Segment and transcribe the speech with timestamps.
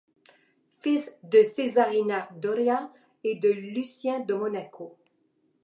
[0.79, 2.91] Fils de Cesarina Doria
[3.23, 4.97] et de Lucien de Monaco.